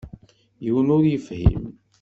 [0.63, 1.63] Yiwen ur yefhim.